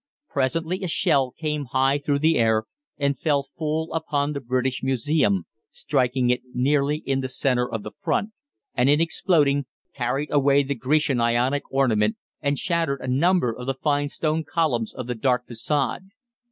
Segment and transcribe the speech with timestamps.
[0.31, 2.63] Presently a shell came high through the air
[2.97, 7.91] and fell full upon the British Museum, striking it nearly in the centre of the
[7.99, 8.31] front,
[8.73, 13.75] and in exploding carried away the Grecian Ionic ornament, and shattered a number of the
[13.75, 16.07] fine stone columns of the dark façade.